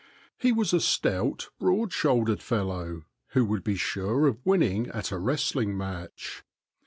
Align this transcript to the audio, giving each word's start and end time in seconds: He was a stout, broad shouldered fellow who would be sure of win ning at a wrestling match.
He 0.39 0.51
was 0.51 0.73
a 0.73 0.81
stout, 0.81 1.49
broad 1.59 1.93
shouldered 1.93 2.41
fellow 2.41 3.03
who 3.33 3.45
would 3.45 3.63
be 3.63 3.75
sure 3.75 4.25
of 4.25 4.43
win 4.43 4.61
ning 4.61 4.87
at 4.87 5.11
a 5.11 5.19
wrestling 5.19 5.77
match. 5.77 6.43